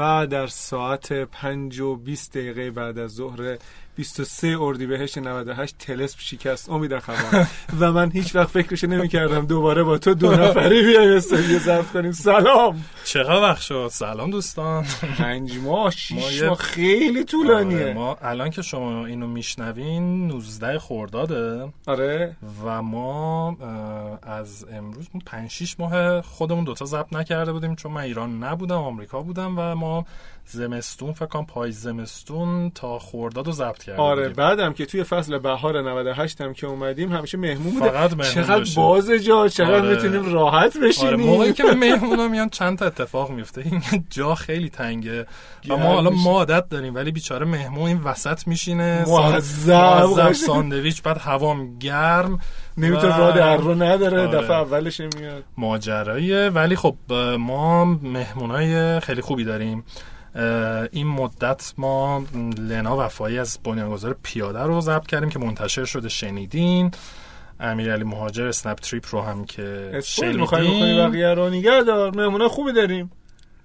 [0.00, 3.58] و در ساعت 5 و 20 دقیقه بعد از ظهر
[4.00, 6.70] 23 اردیبهشت 98 تلسپ شکست.
[6.70, 7.46] امید خبر.
[7.80, 11.86] و من هیچ وقت فکرش نمی کردم دوباره با تو دو نفری بیایم استودیو ضبط
[11.86, 12.12] کنیم.
[12.12, 12.84] سلام.
[13.04, 14.84] چقدر وقت شد؟ سلام دوستان.
[15.18, 17.82] پنج ماه شیش ما ماه خیلی طولانیه.
[17.82, 21.72] آره، ما الان که شما اینو میشنوین 19 خرداده.
[21.86, 22.36] آره.
[22.64, 23.56] و ما
[24.22, 29.20] از امروز 5 6 ماه خودمون دوتا ضبط نکرده بودیم چون من ایران نبودم آمریکا
[29.20, 30.06] بودم و ما
[30.50, 34.28] زمستون فکر کنم پاییز زمستون تا خرداد رو ضبط کردیم آره.
[34.28, 38.70] بعدم که توی فصل بهار 98 هم که اومدیم همیشه مهمون بوده فقط مهمون چقدر.
[38.76, 39.90] باز جا چقدر آره.
[39.90, 44.68] می‌تونیم راحت بشینیم آره موقعی که مهمونا میان چند تا اتفاق میفته این جا خیلی
[44.68, 45.26] تنگه
[45.68, 46.10] و ما حالا.
[46.10, 50.32] ما عادت داریم ولی بیچاره مهمون این وسط میشینه معذب.
[50.32, 52.38] ساندویچ بعد هوام گرم
[52.78, 54.38] نمی‌تونه راه در رو نداره آره.
[54.38, 56.96] دفعه اولش میاد ماجراییه ولی خب
[57.38, 59.84] ما مهمونای خیلی خوبی داریم
[60.92, 62.24] این مدت ما
[62.58, 66.90] لنا وفایی از بنیانگذار پیاده رو ضبط کردیم که منتشر شده شنیدین.
[67.60, 72.16] امیرعلی مهاجر اسنپ تریپ رو هم که اسپویل می‌خوای شنیدین بقیه رو نگه دار.
[72.16, 73.10] مهمونه خوبی داریم.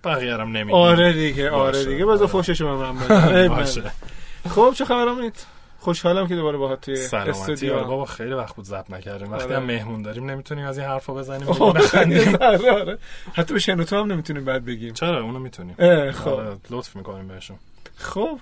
[0.04, 1.86] بقیه هم نمیدیم آره دیگه آره.
[1.86, 2.06] دیگه.
[2.06, 2.28] بذار آره.
[2.28, 3.84] فوشش من باشه.
[4.50, 5.55] خب چه خبر امید؟
[5.86, 7.30] خوشحالم که دوباره باهات توی سلامتی.
[7.30, 9.32] آره استودیو بابا خیلی وقت بود ضبط نکردیم.
[9.32, 9.58] وقتی آره.
[9.58, 11.48] هم مهمون داریم نمی‌تونیم از این حرفا بزنیم.
[11.62, 12.98] آره،.
[13.34, 14.94] حتی به شنوتو هم نمی‌تونیم بعد بگیم.
[14.94, 15.76] چرا؟ اونو می‌تونیم.
[16.12, 16.40] خب.
[16.70, 17.58] لطف می‌کنیم بهشون.
[17.96, 18.40] خب.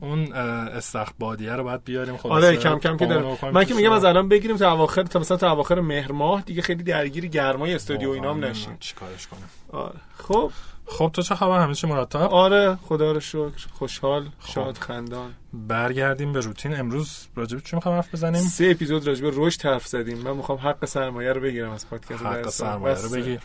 [0.00, 2.46] اون استخبادیه رو باید بیاریم خلاصه.
[2.46, 3.06] آره کم کم که
[3.52, 3.92] من که میگم.
[3.92, 7.74] از الان بگیریم تا اواخر تا مثلا تا اواخر مهر ماه دیگه خیلی درگیر گرمای
[7.74, 8.76] استودیو اینا هم واقعا نشیم.
[8.80, 9.98] چیکارش کنیم؟ آره.
[10.18, 10.50] خب.
[10.88, 13.66] خب تو چه خبر؟ همه چی مرتب؟ آره خدا رو شکر.
[13.72, 14.52] خوشحال خب.
[14.52, 15.34] شاد خندان.
[15.52, 16.76] برگردیم به روتین.
[16.80, 20.18] امروز راجع به چی می‌خوام حرف بزنیم؟ سه اپیزود راجع به رشد حرف زدیم.
[20.18, 22.48] من می‌خوام حق سرمایه رو بگیرم از پادکست حق.
[22.48, 23.08] سرمایه رو.
[23.10, 23.40] بگیر.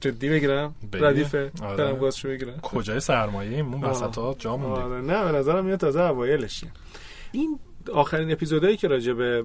[0.00, 1.08] جدی بگیرم؟ بگیر.
[1.08, 1.50] ردیفه.
[1.62, 1.76] آره.
[1.76, 2.60] برم گازشو بگیرم.
[2.60, 3.90] کجای سرمایه اون آه.
[3.90, 5.00] وسط ها جا موندیم آره.
[5.00, 6.66] نه به نظرم میاد تازه اوایلشه.
[7.32, 7.58] این
[7.90, 9.44] آخرین اپیزودایی که راجع به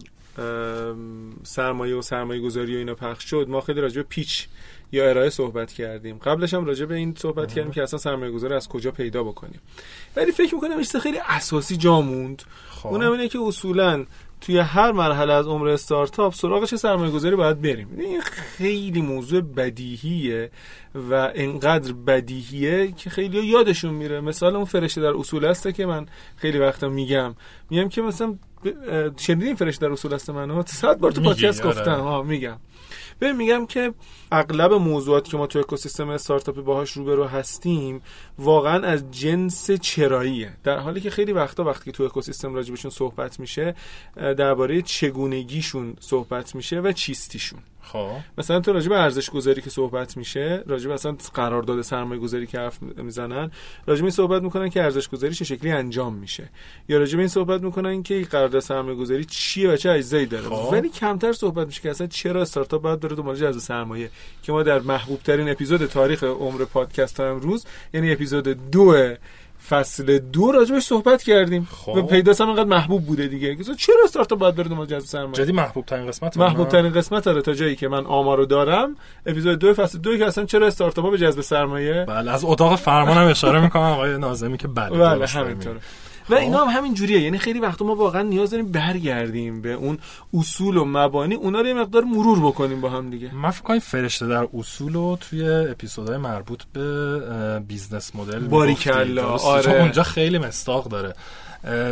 [1.44, 4.47] سرمایه و سرمایه گذاری و اینا پخش شد ما خیلی راجع به پیچ
[4.91, 6.18] یا ارائه صحبت کردیم.
[6.18, 9.59] قبلش هم راجع به این صحبت کردیم که اصلا سرمایه گذاری از کجا پیدا بکنیم.
[10.16, 12.44] ولی فکر می‌کنم این خیلی اساسی جا موند.
[12.69, 12.90] خب.
[12.90, 14.06] اونم اینه که اصولا
[14.41, 17.88] توی هر مرحله از عمر استارتاپ سراغ چه سرمایه گذاری باید بریم.
[17.97, 20.52] این خیلی موضوع بدیهیه
[21.09, 24.22] و انقدر بدیهیه که خیلی یادشون میره.
[24.22, 27.35] مثال اون فرشته در اصول هسته که من خیلی وقتا میگم.
[27.69, 28.35] میگم که مثلا
[29.18, 31.75] شنیدین فرشته در اصول هست من؟ صد بار تو پادکست آره.
[31.75, 32.00] گفتم.
[32.00, 32.57] ها میگم.
[33.21, 33.93] ببین میگم که
[34.31, 38.01] اغلب موضوعاتی که ما تو اکوسیستم استارتاپی باهاش روبرو هستیم
[38.39, 43.39] واقعا از جنس چراییه در حالی که خیلی وقتا وقتی که تو اکوسیستم راجبشون صحبت
[43.39, 43.75] میشه
[44.15, 47.59] درباره چگونگیشون صحبت میشه و چیستیشون.
[47.81, 48.12] خب.
[48.38, 52.81] مثلا تو راجب ارزش گذاری که صحبت میشه راجب اصلا قرارداد سرمایه گذاری که حرف
[52.81, 53.52] می‌زنن
[53.86, 56.50] راجب این صحبت می‌کنن که ارزش گذاری چه شکلی انجام میشه.
[56.90, 60.50] یا راجب این صحبت می‌کنن که قرارداد سرمایه گذاری چیه و چه اجزایی داره.
[60.50, 60.69] خب.
[60.72, 64.09] ولی کمتر صحبت میشه که اصلا چرا استارتاپ باید بره دنبال جذب سرمایه
[64.44, 69.16] که ما در محبوب ترین اپیزود تاریخ عمر پادکست ها امروز یعنی اپیزود دو
[69.69, 71.67] فصل دو راجبش صحبت کردیم.
[71.72, 71.91] خب.
[71.95, 73.57] و پیداست هم انقدر محبوب بوده دیگه.
[73.77, 77.41] چرا استارتاپ باید بره دنبال جذب سرمایه؟ جدی محبوب ترین قسمت محبوب ترین قسمت داره
[77.41, 78.95] تا جایی که من آمارو دارم.
[79.25, 83.27] اپیزود دو فصل دو که اصلا چرا استارتاپ به جذب سرمایه؟ بله از اتاق فرمانم
[83.27, 85.80] اشاره می‌کنم آقای ناظمی که بله بله همینطوره.
[86.29, 87.21] و اینا هم همین جوریه.
[87.21, 89.97] یعنی خیلی وقتا ما واقعا نیاز داریم برگردیم به اون
[90.33, 91.35] اصول و مبانی.
[91.35, 93.35] اونا رو یه مقدار مرور بکنیم با هم دیگه.
[93.35, 99.81] من فکر کنم فرشته در اصول رو توی اپیزودهای مربوط به business model باریکلا،؟ آره.
[99.81, 101.13] اونجا خیلی مصداق داره.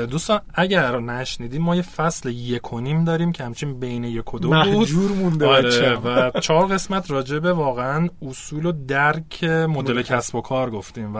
[0.09, 4.39] دوستان اگر نشنیدیم ما یه فصل یک و نیم داریم که همچین بین یک و
[4.39, 4.57] دو بود.
[4.57, 5.95] مهجور مونده آره.
[5.95, 11.19] و چهار قسمت راجع به واقعا اصول و درک مدل کسب و کار گفتیم و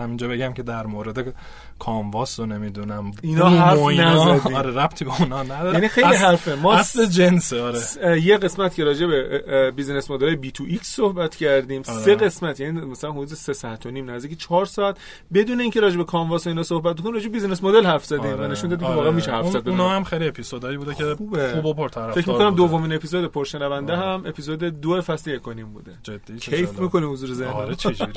[0.00, 1.34] همینجا بگم که در مورد
[1.78, 3.10] canvas رو نمی‌دونم.
[3.22, 4.54] اینا حرف نزدیم.
[4.56, 5.72] آره ربطی به اونا نداره.
[5.74, 6.54] یعنی خیلی اصل- حرفه.
[6.54, 7.78] ما اصل جنسه آره.
[8.02, 11.82] اه، یه قسمت که راجع به business model B to X صحبت کردیم.
[11.88, 11.98] آره.
[11.98, 14.96] سه قسمت یعنی مثلا حدود سه ساعت و نیم نزدیک چهار ساعت.
[15.34, 18.46] بدون اینکه راجع به canvas و اینا صحبت کنیم راجع به مدل حرف زدیم و
[18.46, 21.52] نشون دادیم که واقعا میشه حرف زد اونا هم خیلی اپیزودایی بوده که خوبه.
[21.52, 22.54] خوب و پرطرفدار فکر می‌کنم.
[22.54, 25.92] دومین اپیزود پرشنونده هم اپیزود دو فصل یک و نیم بوده.
[26.02, 26.78] جدی کیف.
[26.78, 28.12] می‌کنه حضور ذهن آره چجوری؟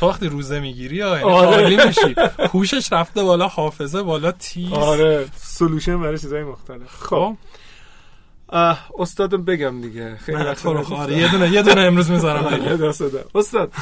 [0.00, 1.62] تو وقتی روزه می‌گیری یعنی آره.
[1.62, 2.14] عالی میشی.
[2.52, 4.72] هوشش رفته بالا حافظه بالا تیز.
[4.72, 5.26] آره.
[5.36, 6.88] سولوشن برای چیزای مختلف.
[6.88, 7.36] خب.
[8.50, 8.76] خب.
[8.98, 10.16] استادم بگم دیگه.
[10.16, 10.66] خیلی وقت
[11.10, 12.88] یه دونه یه دونه امروز می‌ذارم آره،.
[13.34, 13.72] استاد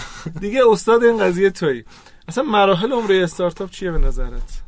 [0.40, 1.84] دیگه استاد این قضیه تویی.
[2.28, 4.65] اصلا مراحل عمره استارتاپ چیه به نظرت؟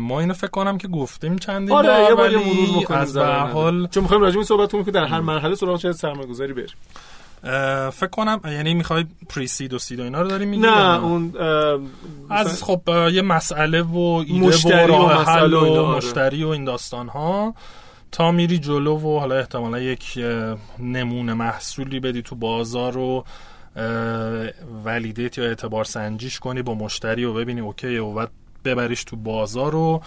[0.00, 3.26] ما اینو فکر کنم که گفتیم چندین آره بار یه بار مرور بکنیم از به.
[3.26, 6.68] حال چون می‌خوایم راجع به صحبت کنیم که در هر مرحله سراغ چه سرمایه‌گذاری بریم
[7.90, 11.32] فکر کنم یعنی می‌خوای pre-seed و seed و اینا رو داریم میگی نه اون
[12.30, 12.80] از خب
[13.12, 15.96] یه مسئله و ایده مشتری و و راه حل و و آره.
[15.96, 17.54] مشتری و این داستان ها
[18.12, 20.18] تا میری جلو و حالا احتمالا یک
[20.78, 23.24] نمونه محصولی بدی تو بازار رو
[24.84, 28.30] validate یا اعتبار سنجیش کنی با مشتری و ببینی okay و بعد
[28.64, 30.02] ببریش تو بازار به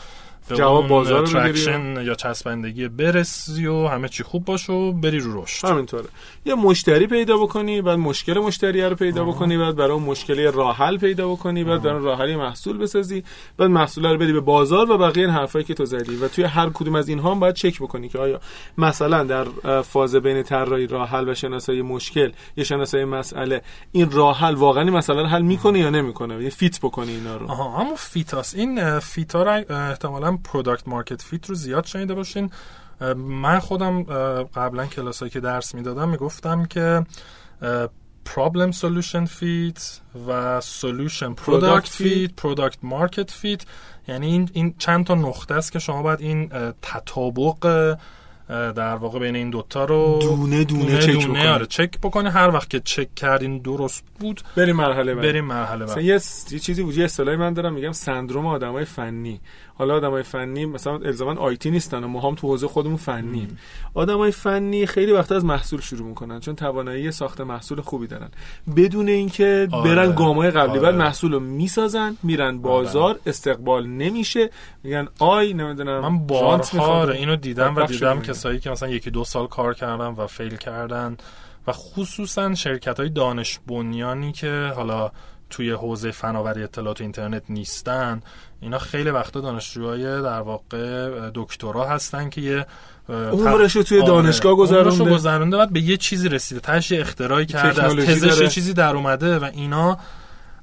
[0.50, 5.44] جواب بازار رو traction یا چسبندگی برسی و همه چی خوب باش و بری رو
[5.44, 5.68] رشد.
[5.68, 6.06] همینطوره.
[6.46, 10.78] یه مشتری پیدا بکنی بعد مشکل مشتری رو پیدا بکنی بعد برای اون مشکلی راه
[10.78, 13.24] حل پیدا بکنی بعد برای اون راه حل محصول بسازی
[13.58, 16.16] بعد محصول رو بدی به بازار و بقیه این حرفایی که تو زدی.
[16.16, 18.40] و توی هر کدوم از اینها هم باید چک بکنی که آیا
[18.78, 19.46] مثلا در
[19.82, 23.62] فاز بین طراحی راه حل و شناسایی مشکل یا شناسایی مسئله
[23.92, 27.52] این راه حل واقعا رو حل می‌کنه یا نمی‌کنه؟ یه fit بکنی اینا رو.
[27.52, 29.96] آها همون fit هاس این fit ها رو اه،
[30.34, 32.52] احتمالا product market fit رو زیاد شنیده باشین.
[33.16, 34.04] من خودم
[34.44, 37.06] قبلا کلاسایی که درس می‌دادم می‌گفتم که
[38.26, 43.62] problem solution fit و solution product product fit product market fit
[44.08, 46.50] یعنی این, این چند تا نقطه است که شما باید این
[46.82, 47.98] تطابق
[48.50, 51.48] در واقع بین این دوتا رو دونه دونه چک بکنی.
[51.48, 52.30] آره چک بکنی.
[52.30, 55.26] هر وقت که چک کردین درست بود بریم مرحله بعد.
[55.26, 55.98] بریم مرحله بعد.
[55.98, 56.20] یه
[56.52, 59.42] یه چیزی وجود یه اصطلاحی من دارم میگم سندروم آدمای فنی.
[59.78, 63.48] حالا آدمای فنی مثلا الزاما آیتی نیستن و ما هم تو حوزه خودمون فنی
[63.94, 68.30] آدمای فنی خیلی وقت از محصول شروع می‌کنن چون توانایی ساخت محصول خوبی دارن
[68.76, 69.96] بدون اینکه آره.
[69.96, 70.80] برن گامای قبلی آره.
[70.80, 74.50] بعد محصول رو می‌سازن میرن بازار استقبال نمیشه
[74.84, 76.90] میگن آی نمی‌دونم من بارها می‌خوام.
[76.90, 78.22] آره، اینو دیدم و دیدم.
[78.22, 81.18] کسایی که مثلا یکی دو سال کار کردن و فیل کردن
[81.68, 85.12] و خصوصا شرکت های دانش بنیانی که حالا
[85.54, 88.22] توی حوزه فناوری اطلاعات و اینترنت نیستن
[88.62, 92.66] اینا خیلی وقتا دانشجوهای در واقع دکترا هستن که یه
[93.10, 95.14] عمرش رو توی آره، دانشگاه گذرونده.
[95.14, 98.48] گذرونده بعد به یه چیزی رسیده یه اختراعی کرده از تزش داره.
[98.48, 99.98] چیزی در اومده و اینا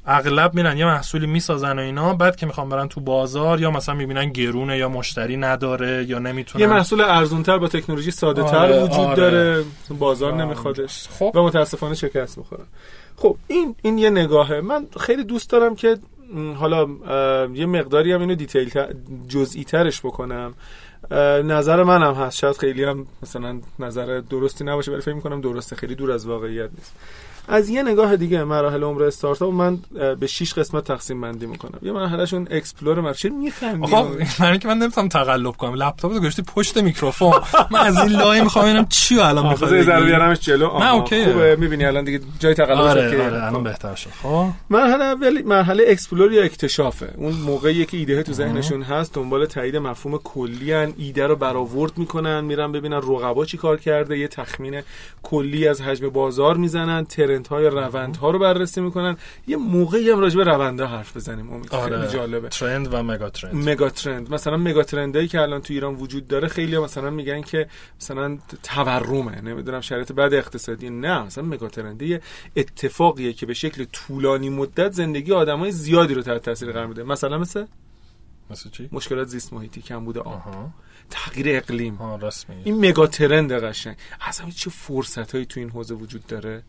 [0.06, 3.94] اغلب میرن یه محصولی می‌سازن و اینا بعد که می‌خوان برن تو بازار یا مثلا
[3.94, 6.62] می‌بینن گرونه یا مشتری نداره یا نمی‌تونن.
[6.62, 9.16] یه محصول ارزونتر با تکنولوژی ساده تر آره، وجود آره.
[9.16, 9.64] داره.
[9.98, 10.44] بازار آره.
[10.44, 11.08] نمیخوادش.
[11.08, 11.32] خب.
[11.34, 12.64] و متاسفانه شکست می‌خورن
[13.16, 14.60] خب این این یه نگاهه.
[14.60, 15.98] من خیلی دوست دارم که
[16.56, 16.86] حالا
[17.54, 18.94] یه مقداری هم اینو detail تر-
[19.28, 20.54] جزئی ترش بکنم
[21.44, 22.38] نظر منم هست.
[22.38, 25.76] شاید خیلی هم مثلا نظر درستی نباشه ولی فکر می‌کنم درسته.
[25.76, 26.94] خیلی دور از واقعیت نیست.
[27.50, 29.78] از یه نگاه دیگه مراحل عمر استارتاپ من
[30.20, 31.78] به 6 قسمت تقسیم بندی می‌کنم.
[31.82, 34.08] یه مرحلهشون explore مرحله چرا میخندی آقا
[34.40, 35.74] من که من نمی‌تونم تقلب کنم.
[35.74, 37.32] لپتاپ رو گذاشتی پشت میکروفون.
[37.70, 40.04] من از این لایه می‌خوام ببینم چی الان می‌خوای یه ذره.
[40.04, 40.66] بیارمش جلو.
[40.66, 41.24] آها، okay ه.
[41.24, 41.56] خوبه.
[41.56, 43.22] می‌بینی الان دیگه جای تقلبش آره okay ه.
[43.22, 44.10] آره الان بهتر شد.
[44.22, 44.46] خب.
[44.70, 49.76] مرحله اول مرحله explore یا اکتشافه؟ اون موقعی که ایده تو ذهنشون هست دنبال تایید
[49.76, 54.18] مفهوم کلی ان ایده رو برآورد می‌کنن میرن ببینن رقبا چی کار کرده.
[54.18, 54.82] یه تخمین
[55.22, 57.06] کلی از حجم بازار می‌زنن.
[57.42, 59.16] trend های روندها رو بررسی می‌کنن.
[59.46, 61.52] یه موقعی هم راجع به روندها حرف بزنیم.
[61.52, 62.48] امید خیلی آره جالبه.
[62.48, 66.48] trend و mega trend مگا ترند مثلا مگا ترندایی که الان تو ایران وجود داره
[66.48, 67.68] خیلی مثلا میگن که
[68.00, 69.40] مثلا تورمه.
[69.40, 70.90] نمی‌دونم شرایط بعد اقتصادی.
[70.90, 72.20] نه مثلا مگا ترنده یه
[72.56, 77.02] اتفاقیه که به شکل طولانی مدت زندگی آدمای زیادی رو تحت تاثیر قرار میده.
[77.02, 77.64] مثلا مثل؟
[78.50, 80.26] مثل چی؟ مشکلات زیست محیطی کمبود آب.
[80.26, 80.70] آها.
[81.10, 81.94] تغییر اقلیم.
[81.94, 82.18] ها
[82.64, 83.96] این مگا ترند قشنگ.
[84.20, 86.62] اصلا چه فرصت هایی تو این حوزه وجود داره؟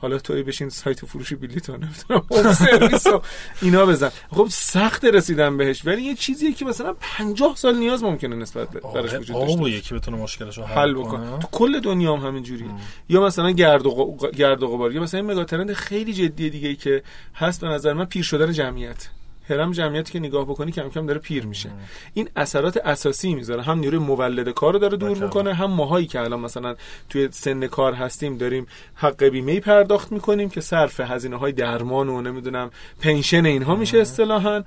[0.00, 3.22] حالا توی بشین سایت فروش بلیط نمی‌دونم هوم سرویس و
[3.62, 4.10] اینا بزن.
[4.30, 5.86] خب سخت رسیدن بهش.
[5.86, 9.74] ولی یه چیزیه که مثلا 50 سال نیاز ممکنه نسبت آره وجود داشته باشه.
[9.74, 12.70] یکی بتونه مشکلش رو حل بکن تو کل دنیا هم همین جوریه
[13.08, 14.92] یا مثلا گرد و گرد و غبار.
[14.92, 17.02] یا مثلا این مگا ترند خیلی جدی دیگه ای که
[17.34, 19.08] هست به نظر من پیر شدن جمعیت.
[19.48, 21.70] هرم جمعیتی که نگاه بکنی کم کم داره پیر میشه.
[22.14, 23.62] این اثرات اساسی می‌ذاره.
[23.62, 25.18] هم نیروی مولد کار رو داره دور.
[25.18, 26.74] می‌کنه هم ماهایی که الان مثلا
[27.08, 32.22] توی سن کار هستیم داریم حق بیمه پرداخت می‌کنیم که صرف هزینه های درمان و
[32.22, 34.62] نمی‌دونم pension اینها میشه اصطلاحا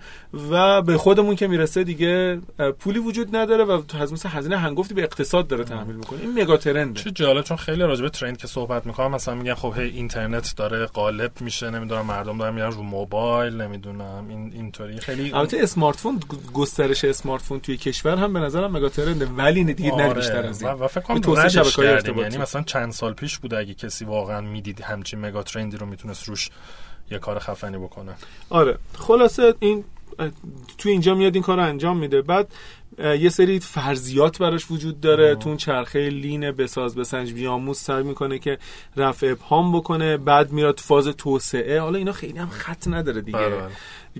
[0.51, 2.41] و به خودمون که می‌رسه دیگه
[2.79, 6.19] پولی وجود نداره و تو از مثل هزینه هنگفتی به اقتصاد داره تحمیل می‌کنه.
[6.21, 6.99] این mega trend ه.
[6.99, 10.53] چه جالب چون خیلی راجع به trend که صحبت می‌کنم مثلا میگن خب هی اینترنت
[10.57, 16.19] داره غالب میشه نمی‌دونم مردم دارن میرن رو موبایل نمی‌دونم این اینطوری خیلی البته smartphone
[16.53, 20.13] گسترش smartphone توی کشور هم به نظرم mega trend ه ولی دیگه نه آره.
[20.13, 21.87] بیشتر از این و فکر کنم توسعه شبکه‌های.
[21.87, 22.21] ارتباطی.
[22.21, 26.27] یعنی مثلا چند سال پیش بود اگه کسی واقعا می‌دید همچین مگا ترندی رو می‌تونست
[26.27, 26.49] روش
[27.11, 28.15] یه کار خفنی بکنه
[28.49, 29.83] آره خلاصه این
[30.77, 32.47] تو اینجا میاد این کار رو انجام میده بعد
[33.03, 35.35] یه سری فرضیات براش وجود داره.
[35.35, 38.57] تو اون چرخه لین بساز بسنج بیاموز سعی می‌کنه که
[38.97, 41.81] رفع ابهام بکنه بعد میاد تو فاز توسعه.
[41.81, 43.37] حالا اینا خیلی هم خط نداره دیگه.
[43.37, 43.69] بله، بله.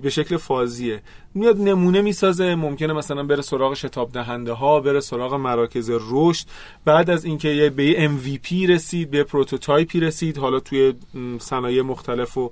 [0.02, 1.02] به شکل فازیه.
[1.34, 2.54] میاد نمونه می‌سازه.
[2.54, 6.46] ممکنه مثلا بره سراغ شتاب دهنده ها بره سراغ مراکز رشد.
[6.84, 10.38] بعد از اینکه یه به MVP رسید به پروتوتایپی رسید.
[10.38, 10.94] حالا توی
[11.38, 12.50] صنایع مختلف و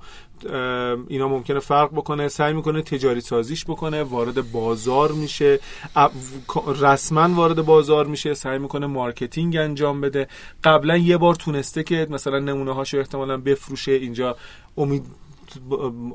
[1.09, 5.61] اینا ممکنه فرق بکنه سعی می‌کنه تجاری سازیش بکنه وارد بازار میشه.
[6.81, 10.29] رسما وارد بازار میشه سعی می‌کنه marketing انجام بده.
[10.65, 14.37] قبلا یه بار تونسته که مثلا نمونه هاشو احتمالا بفروشه اینجا
[14.77, 15.05] امید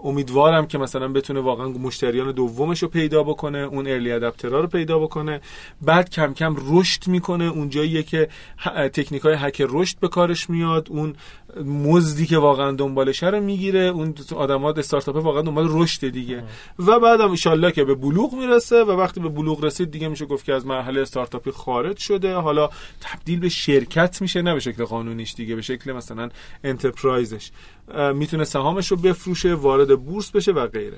[0.04, 4.68] امیدوارم که مثلا بتونه واقعا مشتریان دومش رو پیدا بکنه اون early adopter ا رو
[4.68, 5.42] پیدا بکنه.
[5.82, 7.44] بعد کم کم رشد می‌کنه.
[7.44, 8.28] اونجاییه که
[8.94, 10.88] تکنیک های هک رشد به کارش میاد.
[10.90, 11.16] اون
[11.66, 13.80] مزدی که واقعا دنبالشه رو می‌گیره.
[13.80, 16.44] اون آدم‌ها استارتاپ واقعا دنبال رشد دیگه.
[16.80, 20.46] و بعدم ان که به بلوغ می‌رسه و وقتی به بلوغ رسید دیگه میشه گفت
[20.46, 22.36] که از مرحله استارتاپی خارج شده.
[22.36, 22.70] حالا
[23.02, 26.30] تبدیل به شرکت میشه نه به شکل قانونیش دیگه به شکل مثلا
[26.64, 27.52] انترپرایزش
[28.14, 30.98] می‌تونه سهامش رو بفروشه وارد بورس بشه و غیره.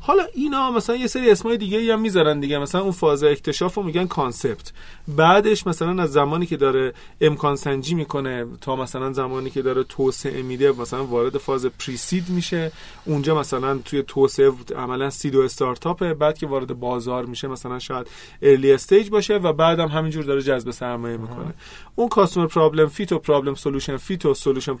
[0.00, 2.58] حالا اینا مثلا یه سری اسمای دیگه هم می‌ذارن دیگه.
[2.58, 4.72] مثلا اون فاز اکتشاف رو میگن concept.
[5.08, 10.42] بعدش مثلا از زمانی که داره امکان سنجی می‌کنه تا مثلا زمانی که داره توسعه
[10.42, 12.72] میده مثلا وارد فاز pre-seed میشه.
[13.04, 16.14] اونجا مثلا توی توسعه عملا seed و استارتاپه.
[16.14, 18.06] بعد که وارد بازار میشه مثلا شاید
[18.42, 21.54] early stage باشه و بعدم همینجور داره جذب سرمایه می‌کنه.
[21.94, 24.78] اون customer problem fit و problem solution fit و solution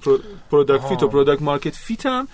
[0.50, 1.35] product fit و.
[1.36, 2.28] product market fit هم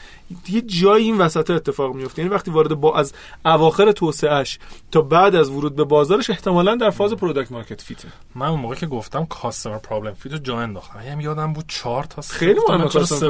[0.49, 2.23] یه جایی این وسط اتفاق میفته.
[2.23, 3.13] یعنی وقتی وارد با از
[3.45, 4.59] اواخر توسعهش
[4.91, 8.61] تا بعد از ورود به بازارش احتمالا در فاز product market fit ه من اون
[8.61, 10.99] موقع که گفتم customer problem fit و جا انداختم.
[10.99, 12.85] هم یادم بود چهار تا سه خیلی مهمه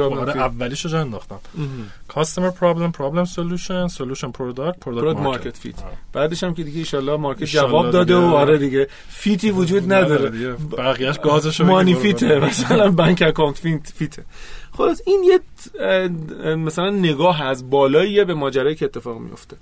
[0.09, 0.37] بار fit.
[0.37, 1.39] اولیشو جا انداختم.
[2.07, 5.75] customer problem problem solution solution product product market fit
[6.13, 8.35] بعدش هم که دیگه ایشالله market جواب داده و دیگه.
[8.35, 8.87] آره دیگه.
[9.09, 12.39] fit ی وجود نداره بقیهش گازشو money fit ه.
[12.39, 14.25] مثلا بانک account fit fit ه
[14.77, 15.39] خلاص این یه
[16.57, 19.57] مثلا نگاه از بالاییه به ماجرایی که اتفاق میفته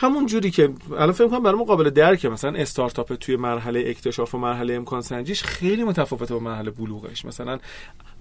[0.00, 2.28] همون جوری که الان فکر کنم برای ما قابل درکه.
[2.28, 7.24] مثلا استارتاپ توی مرحله اکتشاف و مرحله امکان سنجیش خیلی متفاوته با مرحله بلوغش.
[7.24, 7.58] مثلا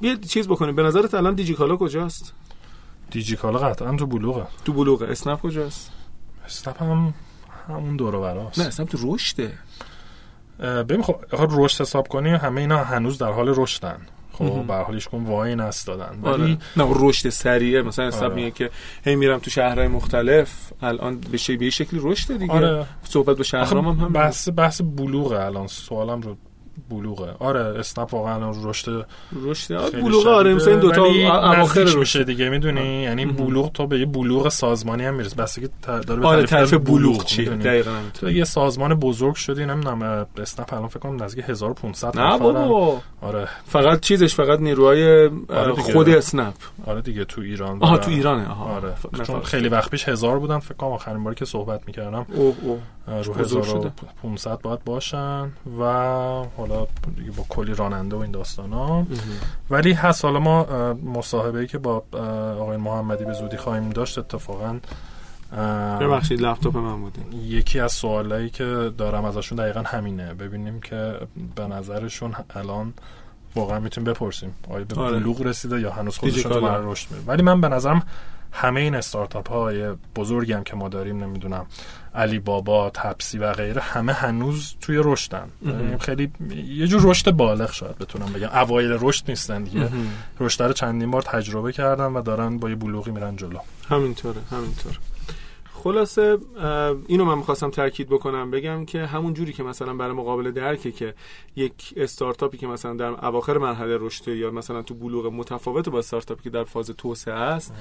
[0.02, 0.76] بیا چیز بکنیم.
[0.76, 2.34] به نظرت الان دیجیکالا کجاست؟
[3.12, 4.48] دیجیکالا قطعا تو بلوغه.
[4.66, 5.08] تو بلوغه.
[5.08, 5.92] اسنپ کجاست؟
[6.46, 7.14] اسنپ هم
[7.68, 9.54] همون دور و براست نه اسنپ تو رشده.
[10.60, 13.98] اه، ببین خب رشد حساب کنی همه اینا هنوز در حال رشدن.
[14.38, 14.68] خب.
[14.68, 16.44] به هر حال کدوم وای نستادن آره.
[16.44, 18.36] ولی نه اون رشد سریعه مثلا اسنپ آره.
[18.36, 18.70] میگه که
[19.06, 23.38] هی میرم تو شهرهای مختلف الان به شی- به یه شکلی رشد دیگه آره صحبت
[23.38, 26.38] به شهرام هم هم بحث بحث بلوغه الان سوالم رو
[26.90, 29.06] بلوغه آره اسنپ واقعا رشد
[29.44, 33.02] رشد آره، بلوغ آره شدیده، مثلا این دوتا ولی اواخر میشه دیگه می‌دونی.
[33.04, 33.26] یعنی.
[33.26, 37.26] بلوغ تو به یه بلوغ سازمانی هم می‌رسه بس که داره به آره تعریف بلوغ
[37.26, 37.64] چیه می‌دونی.
[37.64, 38.32] دقیقاً تو.
[38.32, 42.38] یه سازمان بزرگ شدی نمی‌دونم اسنپ الان فکر کنم نزدیک 1500 نه.
[42.38, 45.74] بابا آره فقط چیزش فقط نیروهای آره.
[45.74, 46.54] خود اسنپ
[46.86, 47.98] آره دیگه تو ایران آها.
[47.98, 48.94] تو ایرانه آها آره
[49.24, 49.42] چون.
[49.42, 52.26] خیلی وقت پیش هزار بودن فکر کنم آخرین باری که صحبت می‌کردم
[53.24, 53.92] رو بزرگ شده.
[54.24, 55.84] 1500 باید باشن و
[56.70, 59.08] حالا دیگه با کلی راننده و این داستان ها
[59.70, 62.04] ولی هست حالا ما مصاحبه که با
[62.60, 64.80] آقای محمدی به زودی خواهیم داشت اتفاقا
[66.02, 70.34] ببخشید لپتاپ من بوده یکی از سوالایی که دارم ازشون دقیقا همینه.
[70.34, 71.20] ببینیم که
[71.56, 72.94] به نظرشون الان
[73.56, 74.56] واقعا می‌تونیم بپرسیم.
[74.70, 75.20] آیا به آره.
[75.20, 76.62] بلوغ رسیده یا هنوز خودشون.
[76.62, 78.04] برای رشد ولی من به نظرم
[78.52, 81.66] همه این استارتاپ های بزرگی هم که ما داریم نمی‌دونم
[82.16, 85.50] علی بابا تپسی و غیره همه هنوز توی رشدن.
[85.66, 86.32] یعنی خیلی
[86.68, 88.50] یه جور رشد بالغ شاید بتونم بگم.
[88.54, 89.90] اوایل رشد نیستن دیگه.
[90.40, 93.60] رشد رو چندین بار تجربه کردن و دارن با یه بلوغی میرن جلو.
[93.90, 95.00] همینطوره همینطور
[95.84, 96.38] خلاصه
[97.08, 101.14] اینو من می‌خواستم تاکید بکنم بگم که همون جوری که مثلا برای مقابل درکه که
[101.56, 106.44] یک استارتاپی که مثلا در اواخر مرحله رشد یا مثلا تو بلوغ متفاوت با استارتاپی
[106.44, 107.74] که در فاز توسعه است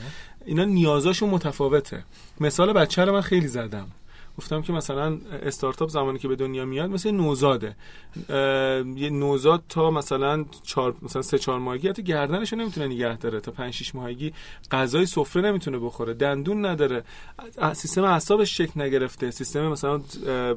[0.47, 2.05] اینا نیازاشون متفاوته.
[2.41, 3.87] مثال بچه رو من خیلی زدم.
[4.39, 7.77] گفتم که مثلا استارتاپ زمانی که به دنیا میاد مثل نوزاده.
[8.97, 13.41] یه نوزاد تا مثلا چهار مثلا سه چهار ماهگی حتی گردنش نمی‌تونه نگه داره.
[13.41, 14.33] تا 5 6 ماهگی
[14.71, 16.15] غذای سفره نمی‌تونه بخوره.
[16.15, 17.05] دندون نداره.
[17.73, 19.31] سیستم اعصابش شکل نگرفته.
[19.31, 20.01] سیستم مثلا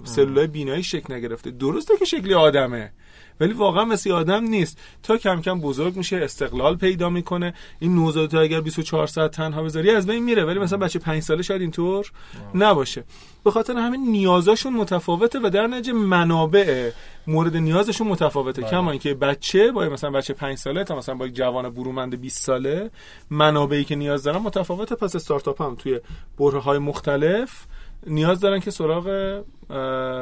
[0.03, 1.51] سلولای بینایی شکل نگرفته.
[1.51, 2.91] درسته که شکلی آدمه.
[3.39, 4.77] ولی واقعا مثل آدم نیست.
[5.03, 7.53] تا کم کم بزرگ میشه استقلال پیدا می‌کنه.
[7.79, 10.45] این نوزاد اگر 24 ساعت تنها بذاری از بین میره.
[10.45, 12.11] ولی مثلا بچه 5 ساله شاید اینطور
[12.55, 13.03] نباشه.
[13.43, 16.91] به خاطر همین نیازاشون متفاوته و در نتیجه منابع
[17.27, 18.61] مورد نیازشون متفاوته.
[18.61, 18.71] بله.
[18.71, 22.43] کما اینکه بچه با مثلا بچه 5 ساله تا مثلا با یک جوان برومند 20
[22.43, 22.91] ساله
[23.29, 24.95] منابعی که نیاز دارن متفاوته.
[24.95, 25.99] پس استارتاپ هم توی
[26.39, 27.65] بره های مختلف
[28.07, 29.07] نیاز دارن که سراغ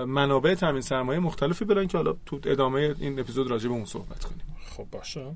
[0.07, 4.23] منابع تامین سرمایه مختلفی برن که حالا تو ادامه این اپیزود راجع به اون صحبت
[4.23, 4.41] کنیم.
[4.77, 5.35] خب باشه.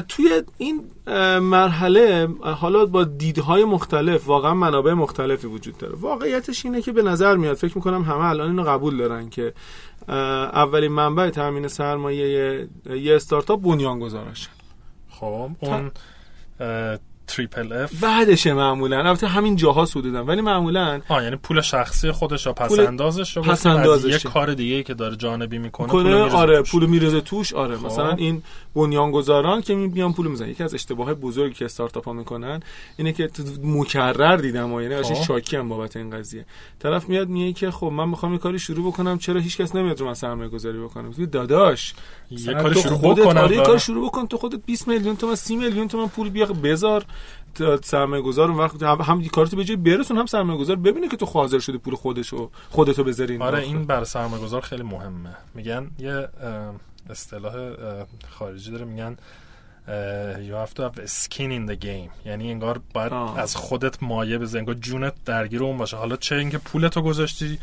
[0.00, 0.84] توی این
[1.38, 5.94] مرحله حالا با دیدهای مختلف واقعا منابع مختلفی وجود داره.
[5.94, 9.54] واقعیتش اینه که به نظر میاد فکر می‌کنم همه الان اینو قبول دارن که
[10.08, 14.48] اولین منبع تامین سرمایه یه استارتاپ بنیانگذارش
[15.10, 15.90] خب اون
[17.26, 18.98] تریپل اف بعدشه معمولا.
[18.98, 24.12] البته همین جاها سودیدن ولی معمولا آه یعنی پول شخصی خودش پس اندازش پس اندازش
[24.12, 26.62] یه کار دیگه که داره جانبی می‌کنه پول آره.
[26.62, 27.76] پول میرزه توش آره.
[27.76, 27.86] خب.
[27.86, 28.42] مثلا این
[28.74, 30.48] بنیانگذاران که میان پول می‌زنن.
[30.48, 32.60] یکی از اشتباه بزرگی که استارتاپ ها می‌کنن
[32.96, 33.30] اینه که
[33.62, 35.22] مکرر دیدم و یعنی خب.
[35.22, 36.46] شاکی هم بابت این قضیه.
[36.78, 40.06] طرف میاد میگه که خب من می‌خوام این کاری شروع بکنم چرا هیچکس نمیاد رو
[40.06, 41.94] من سرمایه گذاری بکنم داداش
[42.30, 45.88] یه کاری شروع بکنم آره کار شروع بکن تو خودت 20 میلیون تومن 30 میلیون
[45.88, 47.04] تومن پول بیا بذار.
[47.82, 51.26] سرمایه گذار اون وقت هم کارتو به جای برسون هم سرمایه گذار ببینه که تو
[51.26, 55.36] حاضر شده پول خودشو خودتو بذاری آره این بر سرمایه گذار خیلی مهمه.
[55.54, 56.28] میگن یه
[57.10, 57.54] اصطلاح
[58.28, 59.16] خارجی داره میگن
[60.48, 62.26] you have to have skin in the game.
[62.26, 65.96] یعنی انگار باید از خودت مایه بزنی انگار جونت درگیر اون باشه.
[65.96, 67.58] حالا چه اینکه پولتو گذاشتی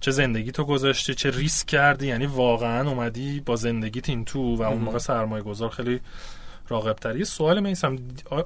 [0.00, 4.62] چه زندگی تو گذاشتی چه ریسک کردی یعنی واقعا اومدی با زندگیت این تو و
[4.62, 6.00] اون موقع سرمایه گذار خیلی
[6.68, 7.98] راقب تری سوال میسم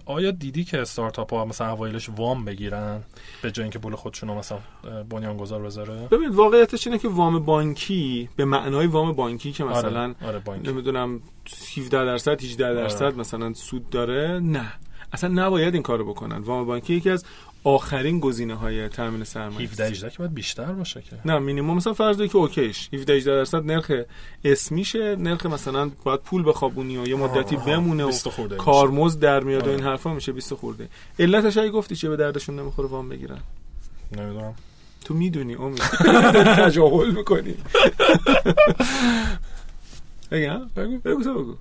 [0.06, 3.02] آیا دیدی که استارتاپ ها مثلا اوایلش وام بگیرن
[3.42, 4.58] به جای اینکه پول خودشونو مثلا
[5.10, 9.78] بنیان گذار بذاره؟ ببین واقعیتش اینه که وام بانکی به معنای وام بانکی که آره،
[9.78, 11.20] مثلا آره نمی‌دونم
[11.76, 13.14] 17 درصد 18 درصد آره.
[13.16, 14.72] مثلا سود داره نه.
[15.12, 16.38] اصلا نباید این کارو بکنن.
[16.38, 17.24] وام بانکی یکی از
[17.64, 19.68] آخرین گزینه های تامین سرمایه.
[19.68, 21.16] 17 18 که باید بیشتر باشه که.
[21.24, 22.88] نه مینیمم مثلا فرض که اوکیش.
[22.92, 23.92] 17 18 درصد نرخ
[24.44, 28.12] اسمیشه نرخ مثلا باید پول بخوابونی و یه مدتی بمونه و
[28.58, 29.90] کارمزد در میاد و این آره.
[29.90, 30.88] حرفا میشه 20 خورده.
[31.18, 33.38] علتش هایی گفتی چه به دردشون نمی‌خوره وام بگیرن؟
[34.16, 34.54] نمی‌دونم.
[35.04, 35.78] تو می‌دونی امید.
[36.64, 37.54] تجاهل می‌کنی.
[40.30, 40.98] بگم بگو.
[40.98, 41.56] بگو بگو.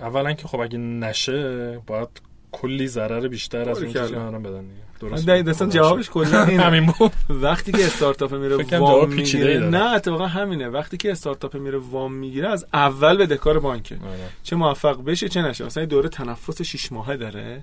[0.00, 2.08] اولا که خب اگه نشه باید
[2.54, 4.64] کلی ضرر بیشتر از اون که الان بدن
[5.00, 7.12] درست دقیقاً جوابش کلا همین بود.
[7.30, 9.58] وقتی که استارتاپ میره وام می‌گیره.
[9.58, 10.68] نه اتفاقا همینه.
[10.68, 13.94] وقتی که استارتاپ میره وام می‌گیره از اول بدهکار بانکه.
[13.94, 14.28] آره.
[14.42, 15.64] چه موفق بشه چه نشه.
[15.64, 17.62] مثلا دوره تنفس 6 ماهه داره.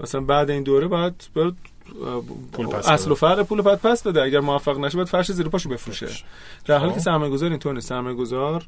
[0.00, 1.14] مثلا بعد این دوره بعد
[2.52, 4.22] پول پس اصل و فرق پول بعد پس بده.
[4.22, 6.08] اگر موفق نشه باید فرش زیر پاشو بفروشه.
[6.64, 7.04] در حالی که خب.
[7.04, 7.88] سرمایه گذار اینطور نیست.
[7.88, 8.64] سرمایه گذار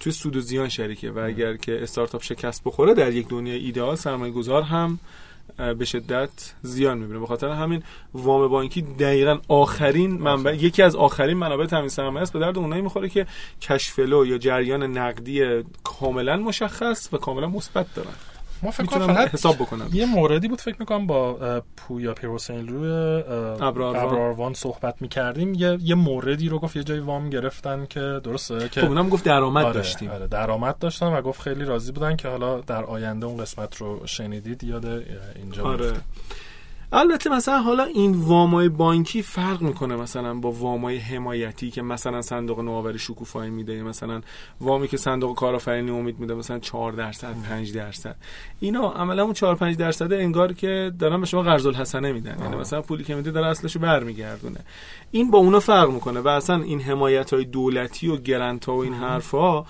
[0.00, 3.96] توی سود و زیان شریکه و اگر که استارتاپ شکست بخوره در یک دنیای ایدئال
[3.96, 4.98] سرمایه گذار هم
[5.78, 7.18] به شدت زیان می‌بینه.
[7.18, 7.82] به خاطر همین
[8.14, 12.32] وام بانکی دقیقا آخرین منبع یکی از آخرین منابع تامین سرمایه است.
[12.32, 13.26] به درد اونایی می‌خوره که
[13.60, 18.14] کشفلو یا جریان نقدی کاملا مشخص و کاملا مثبت دارن.
[18.62, 23.22] ما فکر کنم فقط حساب بکنم یه موردی بود فکر می‌کنم با پویا پیروسین روی
[23.60, 24.54] ابراروان.
[24.54, 28.88] صحبت می‌کردیم یه یه موردی رو گفت یه جای وام گرفتن که درسته که خب
[28.88, 32.60] اونم گفت درآمد آره، داشتیم آره درآمد داشتن و گفت خیلی راضی بودن که حالا
[32.60, 34.86] در آینده اون قسمت رو شنیدید یاد
[35.36, 35.92] اینجا آره.
[36.92, 42.60] البته مثلا حالا این وامای بانکی فرق می‌کنه مثلا با وامای حمایتی که مثلا صندوق
[42.60, 44.20] نوآوری شکوفایی میده مثلا
[44.60, 48.16] وامی که صندوق کارآفرینی امید میده مثلا 4 درصد 5 درصد.
[48.60, 52.36] اینا عملا اون 4 5 درصد انگار که دارن به شما قرض الحسنه میدن.
[52.42, 54.60] یعنی مثلا پولی که میده داره اصلشو برمیگردونه.
[55.10, 58.78] این با اونا فرق می‌کنه و اصلا این حمایت های دولتی و گرنت ها و
[58.78, 59.64] این حرفا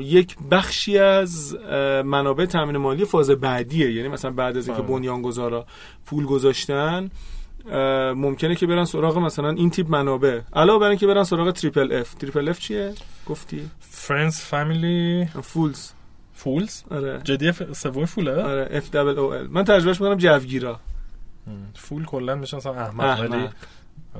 [0.00, 1.56] یک بخشی از
[2.04, 3.92] منابع تامین مالی فاز بعدیه.
[3.92, 4.92] یعنی مثلا بعد از اینکه بله.
[4.92, 5.66] بنیانگذارا
[6.06, 7.10] پول گذاشتن
[8.16, 10.40] ممکنه که برن سراغ مثلا این تیپ منابع.
[10.52, 12.14] علاوه بر اینکه برن سراغ triple F.
[12.14, 12.94] triple F چیه؟
[13.26, 15.28] گفتی؟ friends family.
[15.42, 15.90] fools.
[16.34, 17.20] fools؟ آره.
[17.24, 20.80] جدی سوم fool ه؟ آره F double O L من ترجمهش می‌کنم جوگیرا.
[21.74, 23.30] fool کلا میشه مثلا احمق احمق.
[23.30, 23.48] ولی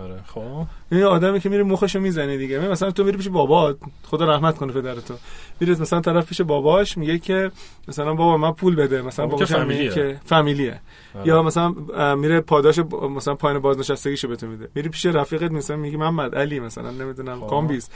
[0.02, 0.20] آره.
[0.26, 0.66] خب.
[0.92, 2.58] این آدمی که میره مخشو می‌زنه دیگه.
[2.58, 5.14] من مثلا تو میری پیش بابات خدا رحمت کنه پدرتو.
[5.60, 7.50] میری مثلا طرف پیش باباش میگه که
[7.88, 9.02] مثلا بابا من پول بده.
[9.02, 10.14] مثلا بابا که باباش میگه فامیلیه.
[10.14, 10.80] که فامیلیه.
[11.14, 11.28] آره.
[11.28, 11.74] یا مثلا
[12.14, 12.78] میره پاداش
[13.16, 14.68] مثلا پایین بازنشستگیشو به تو میده.
[14.74, 17.46] میری پیش رفیقت مثلا میگه محمد علی مثلا نمی‌دونم خب.
[17.46, 17.88] کامبیز.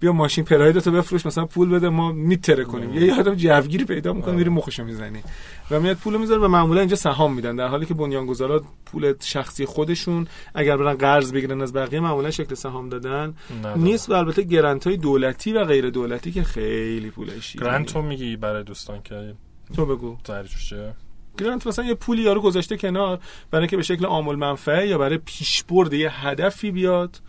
[0.00, 2.90] بیا ماشین پرایدتو بفروش مثلا پول بده ما میتره کنیم.
[2.90, 3.02] آره.
[3.02, 4.38] یه آدم جوگیری پیدا می‌کنه آره.
[4.38, 5.22] میری مخشو می‌زنی.
[5.70, 7.56] و میاد پولو می‌ذاره و معمولا اینجا سهام میدن.
[7.56, 12.54] در حالی که بنیانگذارا پول شخصی خودشون اگر برن قرض بگیرن از بقیه معمولا شکل
[12.54, 13.34] سهام دادن.
[13.58, 13.78] نداره.
[13.78, 18.02] نیست و البته گرنت های دولتی و غیر دولتی که خیلی پول شیرینی گرانت رو
[18.02, 19.34] میگی برای دوستان که
[19.76, 20.16] تو بگو.
[20.24, 20.94] تعریفش چیه؟
[21.38, 23.18] گرانت مثلا یه پولی یارو گذاشته کنار
[23.50, 27.20] برای اینکه به شکل عامل منفعه یا برای پیشبرد یه هدفی بیاد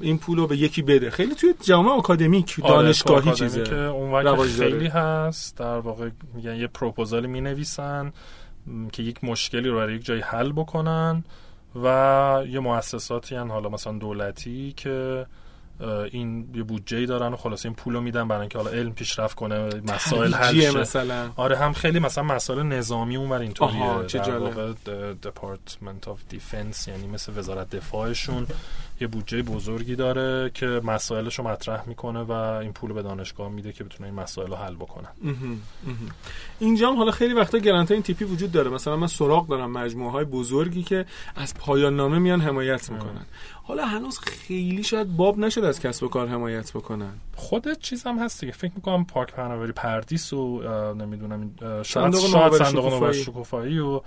[0.00, 1.10] این پولو به یکی بده.
[1.10, 4.46] خیلی توی جامعه آکادمیک آره، دانشگاهی تو آکادمی چیزه که اون.
[4.46, 8.12] خیلی هست در واقع میگن یه پروپوزالی می نویسن
[8.92, 11.24] که یک مشکلی رو برای یک جایی حل بکنن.
[11.82, 15.26] و یه مؤسساتی هن حالا مثلا دولتی که
[16.10, 19.68] این یه بودجه دارن و خلاص این پولو میدن برای اینکه حالا علم پیشرفت کنه
[19.88, 20.78] مسائل حل شه.
[20.78, 21.30] مثلا.
[21.36, 24.06] آره هم خیلی مثلا مسائل نظامی اون بر اینطوریه.
[24.06, 24.76] چه جالب.
[25.22, 28.46] Department of Defense یعنی مثل وزارت دفاعشون.
[29.00, 33.72] یه بودجه بزرگی داره که مسائلش رو مطرح می‌کنه و این پول به دانشگاه میده
[33.72, 35.08] که بتونه این مسائل رو حل بکنن.
[36.58, 38.70] اینجا هم حالا خیلی وقتا گرانت این تیپی وجود داره.
[38.70, 41.06] مثلا من سراغ دارم مجموعه های بزرگی که
[41.36, 43.26] از پایان نامه میان حمایت می‌کنن.
[43.62, 47.12] حالا هنوز خیلی شاید باب نشد از کسب و کار حمایت بکنن.
[47.36, 48.52] خود چیز هم هست دیگه.
[48.52, 50.62] فکر می‌کنم پاک پهناوری پردیس و
[50.94, 51.50] نمی‌دونم
[51.82, 53.22] شاید صندوق شکوفایی.
[53.22, 54.00] شکوفایی و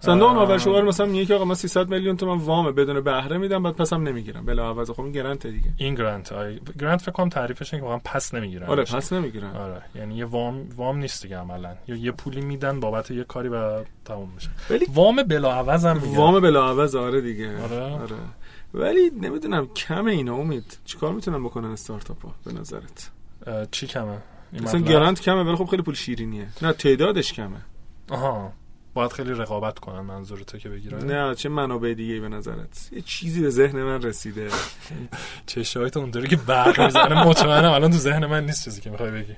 [0.00, 3.76] صندوق شما مثلا میگه که آقا من 300 میلیون تومن وام بدون بهره میدم بعد
[3.76, 4.44] پسم نمی‌گیرم.
[4.44, 5.70] بلا عوض خب این گرانت دیگه.
[5.76, 8.66] این گرانت های گرانت فکر کنم تعریفش اینه که واقعا پس نمی‌گیرن.
[8.66, 9.56] آره پس نمی‌گیرن.
[9.56, 11.74] آره یعنی یه وام وام نیست دیگه عملا.
[11.88, 14.50] یا یه پولی میدن بابت یه کاری و تموم میشه.
[14.70, 17.62] ولی وام بلا عوض هم میگن وام بلا عوض آره دیگه.
[17.62, 17.82] آره.
[17.82, 18.16] آره.
[18.74, 20.78] ولی نمی‌دونم کم اینا امید.
[20.84, 23.10] چیکار می‌تونن بکنن استارتاپ ها به نظرت؟
[23.70, 24.18] چی کمه؟
[24.52, 26.48] مثلا؟ گرانت کمه ولی خب خیلی پول شیرینیه.
[26.62, 27.60] نه تعدادش کمه.
[28.10, 28.52] آها.
[28.96, 33.40] باید خیلی رقابت کنن منظورته که بگیره نه چه منابع دیگه به نظرت؟ یه چیزی
[33.42, 34.48] به ذهن من رسیده.
[35.46, 39.36] چشایت اونطوری که برق می‌زنه مطمئنم الان تو ذهن من نیست چیزی که می‌خوای بگی.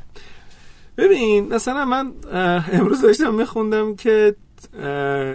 [0.97, 2.13] ببین مثلا من
[2.73, 4.37] امروز داشتم میخوندم که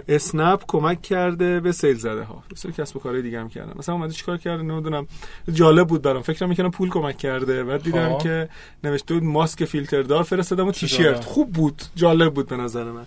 [0.07, 3.95] اسنپ کمک کرده به سیل زده ها مثلا کسب و کارهای دیگه هم کردن مثلا
[3.95, 5.07] اومده چیکار کرده؟ نمی‌دونم.
[5.53, 6.21] جالب بود برام.
[6.21, 7.63] فکرم می‌کنم پول کمک کرده.
[7.63, 8.23] بعد دیدم خب.
[8.23, 8.49] که
[8.83, 11.23] نوشته بود ماسک فیلتردار فرستادم و چه تیشرت.
[11.23, 11.81] خوب بود.
[11.95, 13.05] جالب بود به نظر من.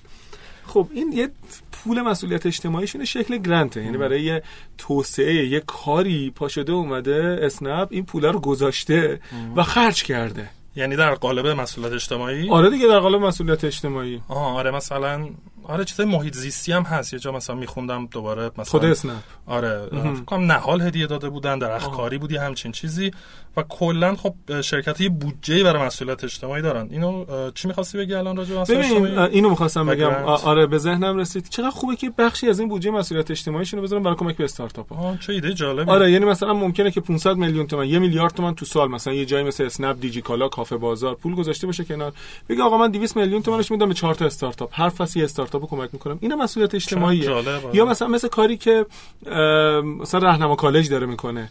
[0.77, 1.29] خب این یه
[1.73, 3.85] پول مسئولیت اجتماعیشون شکل گرانته.
[3.85, 4.43] یعنی برای یه
[4.79, 9.21] توسعه یه کاری پا شده اومده اسنپ این پوله رو گذاشته
[9.57, 10.51] و خرج کرده.
[10.77, 14.21] یعنی در قالب مسئولیت اجتماعی؟ آره دیگه در قالب مسئولیت اجتماعی.
[14.29, 15.29] آها آره مثلا
[15.69, 17.13] آره چیزای محیط زیستی هم هست.
[17.13, 19.23] یه جا مثلا میخوندم دوباره مثلا خود اسنپ.
[19.47, 19.87] آره.
[19.91, 23.11] فکر کنم نهال هدیه داده بودن درختکاری بودی همچین چیزی.
[23.57, 26.89] و کلا خب شرکت یه بودجه برای مسئولیت اجتماعی دارن.
[26.91, 27.25] اینو
[27.55, 30.13] چی می‌خواستی بگی الان راجع به ببین اینو می‌خواستم بگم.
[30.25, 31.49] آره به ذهنم رسید.
[31.49, 34.93] چقدر خوبه که بخشی از این بودجه مسئولیت اجتماعیشون رو بذارن برای کمک به استارتاپ
[34.93, 35.17] ها.
[35.17, 38.65] چه ایده جالبی آره یعنی مثلا ممکنه که 500 میلیون تومان یه میلیارد تومان تو
[38.65, 42.13] سال مثلا یه جایی مثل اسنپ دیجی کالا کافه بازار پول گذاشته باشه کنار.
[42.49, 44.71] بگه آقا من 200 میلیون تومانش میدم به چهار تا استارتاپ.
[44.73, 46.19] هر فصل یه استارتاپ استارتاپ کمک می‌کنم.
[46.21, 47.31] اینم مسئولیت اجتماعیه.
[47.73, 48.87] یا مثلا مثل کاری که
[50.01, 51.51] مثلا راهنما کالج داره می‌کنه.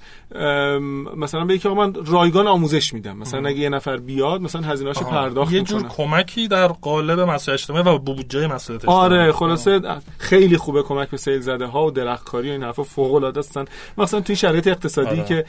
[1.18, 3.18] مثلا به یکی من رایگان آموزش میدم.
[3.18, 5.12] مثلا اگه یه نفر بیاد مثلا هزینه‌اشو آها.
[5.12, 5.80] پرداخت یه می‌کنه.
[5.80, 9.00] جور کمکی در قالب مسئله اجتماعی و بودجه مسئله اجتماعی.
[9.06, 9.82] آره خلاصه
[10.18, 12.84] خیلی خوبه کمک به سیل زده ها و درختکاری و این حرفا.
[12.84, 13.66] فوق العاده هستن.
[13.98, 15.24] مثلا توی شرایط اقتصادی آره.
[15.24, 15.46] که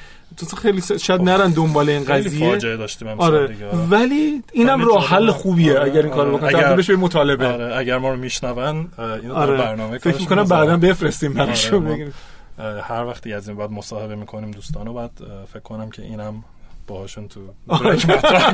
[0.51, 2.51] تو خیلی شاید نرن دنبال این خیلی قضیه.
[2.51, 3.47] فاجعه داشتیم آره.
[3.47, 3.67] دیگه.
[3.67, 3.79] آره.
[3.91, 5.31] ولی اینم راه حل.
[5.31, 6.37] خوبیه آره، اگر این کارو آره.
[6.37, 7.47] بکنه اگر- مطالبه.
[7.47, 7.77] آره.
[7.77, 8.17] اگر ما رو
[8.53, 10.45] میشنون اینو در آره برنامه فکر می‌کنم.
[10.45, 12.15] بعدا بفرستیم براشون آره، بگیم.
[12.59, 15.11] اه، هر وقتی از این بعد مصاحبه می‌کنیم دوستانو بعد
[15.53, 16.45] فکر کنم که اینم
[16.87, 17.97] باهاشون تو آره.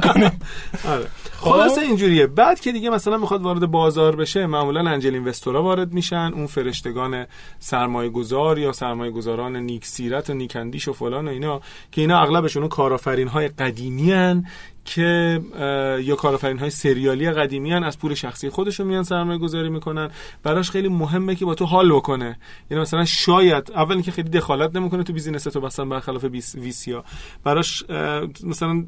[0.01, 0.41] کنیم
[0.89, 1.07] آره
[1.41, 1.51] خب.
[1.51, 6.31] خلاصه اینجوریه بعد که دیگه مثلا می‌خواد وارد بازار بشه معمولا انجل اینوستورا وارد میشن
[6.35, 7.27] اون فرشتگان
[7.59, 11.61] سرمایه گذار یا سرمایه گذاران نیک سیرت و نیکندیش و فلان و اینا
[11.93, 14.47] که اینا اغلبشون کارآفرین های قدیمی هن
[14.85, 15.41] که
[16.05, 20.11] یا کارآفرین های سریالی قدیمی هن از پول شخصی خودشون میان سرمایه گذاری می‌کنن.
[20.43, 22.39] براش خیلی مهمه که با تو حال بکنه.
[22.71, 27.05] یعنی مثلا شاید اول اینکه خیلی دخالت نمی‌کنه تو بیزینس تو مثلا برخلاف ویسیا.
[27.45, 27.85] براش
[28.45, 28.85] مثلا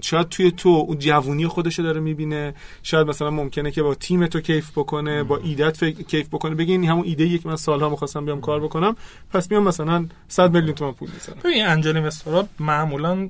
[0.00, 2.54] شاید توی تو اون جوونی خودشو داره می‌بینه.
[2.82, 6.54] شاید مثلا ممکنه که با تیم تو کیف بکنه با ایدت فکر- کیف بکنه.
[6.54, 8.96] بگی این همون ایده یک من سالها می‌خواستم بیام کار بکنم.
[9.32, 11.38] پس میام مثلا 100 میلیون تومان پول می‌ذارم.
[11.44, 13.28] ببین انجل اینوستورها معمولا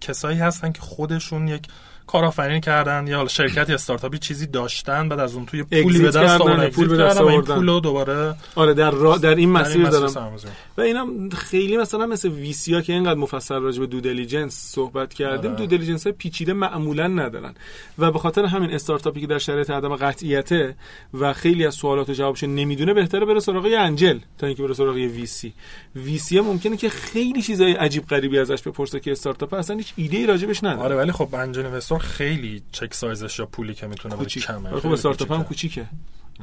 [0.00, 0.38] کسایی
[0.72, 1.68] که خودشون یک
[2.06, 6.40] کارآفرینی کردن یا حالا شرکتی استارتاپی چیزی داشتن بعد از اون توی پولی به دست
[6.40, 7.54] آوردن پول به دست این آوردن.
[7.54, 10.36] پولو دوباره آره در را در این مسیر دارم.
[10.78, 15.14] و اینم خیلی مثلا مثل VC ا که اینقدر مفصل راجع به due diligence صحبت
[15.14, 15.60] کردیم آره.
[15.60, 17.54] due diligence های پیچیده معمولا ندارن
[17.98, 20.76] و به خاطر همین استارتاپی که در شرایط عدم قطعیته
[21.14, 24.96] و خیلی از سوالات و جوابش نمی‌دونه بهتره بره سراغ angel تا اینکه بره سراغ
[24.96, 25.52] یه VC
[25.96, 30.26] VC ممکنه که خیلی چیزای عجیب غریبی ازش بپرسه که استارتاپ اصلا هیچ ایده ای
[30.26, 31.66] راجبش نداره آره ولی خب angel
[31.98, 35.88] خیلی check size ش یا پولی که می‌تونه بده کوچیک کمه خب استارتاپ هم کوچیکه.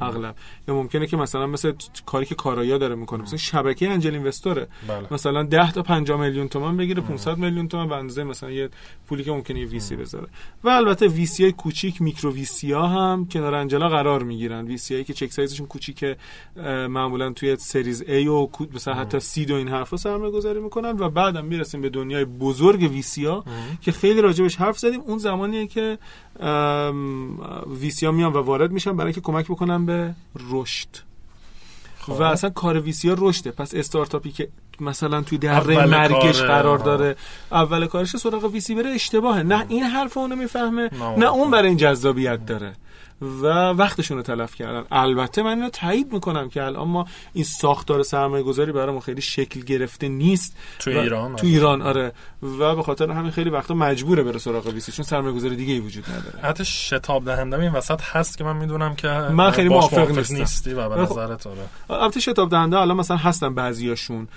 [0.01, 0.35] اغلب
[0.67, 1.73] یا ممکنه که مثلا مثل
[2.05, 3.23] کاری که کارایا داره می‌کنه.
[3.23, 4.67] مثلا شبکه انجل اینوستوره.
[4.87, 5.07] بله.
[5.11, 8.69] مثلا 10 تا 50 میلیون تومان بگیره 500 میلیون تومان به اندازه مثلا یه
[9.07, 10.27] پولی که ممکنه یه ویسی بذاره.
[10.63, 14.65] و البته ویسی های کوچیک میکرو ویسی ها هم کنار انجلا قرار می‌گیرن.
[14.65, 16.17] ویسی هایی که چک سایزشون کوچیکه
[16.89, 21.09] معمولا توی سریز A و مثلا حتی سید و این حرفا سرمایه گذاری می‌کنن و
[21.09, 23.43] بعدم می‌رسیم به دنیای بزرگ ویسی ها
[23.81, 25.01] که خیلی راجبش حرف زدیم.
[25.01, 25.97] اون زمانیه که
[27.81, 30.13] ویسی ها میان و وارد میشن برای که کمک بکنن به
[30.51, 30.87] رشد.
[31.99, 32.13] خب.
[32.13, 33.51] و اصلا کار ویسی ها رشده.
[33.51, 34.47] پس استارتاپی که
[34.79, 36.77] مثلا توی دره مرگش قرار.
[36.77, 37.15] داره
[37.51, 39.43] اول کارش سراغ ویسی بره اشتباهه.
[39.43, 42.73] نه این حرف اونو می‌فهمه نه، نه اون برای این جذابیت داره.
[43.21, 44.83] و وقتشون رو تلف کردن.
[44.91, 49.21] البته من اینو تایید می‌کنم که الان ما این ساختار سرمایه گذاری برای ما خیلی
[49.21, 52.11] شکل گرفته نیست توی و- ایران تو ایران آره.
[52.59, 55.79] و به خاطر همین خیلی وقتا مجبوره بره سراغ ویسی چون سرمایه گذاری دیگه ای
[55.79, 56.47] وجود نداره.
[56.47, 60.35] حتی شتاب دهنده این وسط هست که من می‌دونم که من خیلی موافق نیستم.
[60.35, 62.01] نیستی و به خب- نظرت آره.
[62.01, 64.27] البته شتاب دهنده الان مثلا هستن بعضیاشون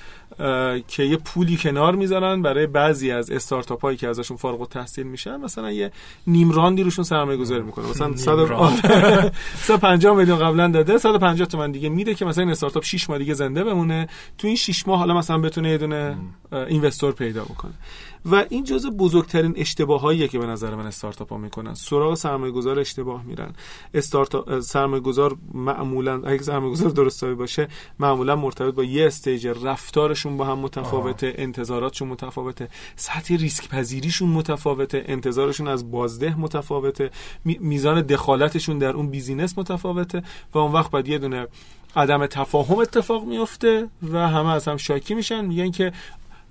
[0.88, 5.37] که یه پولی کنار می‌ذارن برای بعضی از استارتاپ هایی که ازشون فارغ التحصیل میشن.
[5.37, 5.92] مثلا یه
[6.27, 7.87] نیم راندی روشون سرمایه گذاری می‌کنه.
[7.88, 8.53] مثلا نیم 100 راند.
[8.53, 8.74] آره.
[9.57, 13.35] 150 میلیون قبلا داده 150 تومن دیگه میده که مثلا این استارتاپ 6 ماه دیگه
[13.35, 14.09] زنده بمونه.
[14.39, 16.17] تو این 6 ماه حالا مثلا بتونه یه دونه
[16.53, 17.73] اه، اینوستور پیدا بکنه.
[18.27, 21.75] و این جزء بزرگترین اشتباهاییه که به نظر من استارتاپ ها می‌کنن.
[21.75, 23.53] سراغ سرمایه گذار اشتباه میرن.
[23.95, 30.37] استارتاپ سرمایه گذار معمولا اگه سرمایه گذار درستایی باشه معمولا مرتبط با یه stage رفتارشون
[30.37, 37.11] با هم متفاوته انتظاراتشون متفاوته سطح ریسک پذیریشون متفاوته انتظارشون از بازده متفاوته
[37.45, 40.23] می- میزان دخالتشون در اون business متفاوته
[40.55, 41.47] و اون وقت باید یه دونه
[41.97, 45.45] عدم تفاهم اتفاق میفته و همه از هم شاکی میشن.
[45.45, 45.93] میگن که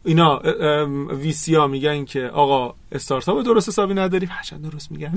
[0.06, 0.42] اینا
[1.10, 4.30] VC ها میگن که آقا استارتاپ درست حسابی نداریم.
[4.32, 5.13] هرچند درست میگن.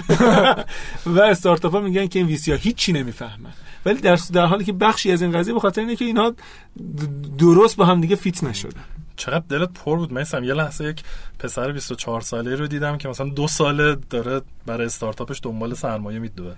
[1.06, 3.52] و استارتاپ ها میگن که این VC ها هیچی نمی‌فهمن.
[3.86, 7.38] ولی در در حالی که بخشی از این قضیه به خاطر اینه که اینها د-
[7.38, 8.84] درست با هم دیگه fit نشدن.
[9.16, 11.02] چقدر دلت پر بود؟ میسم یه لحظه یک
[11.38, 16.54] پسر 24 ساله رو دیدم که مثلا دو ساله داره برای استارتاپش دنبال سرمایه میدوه.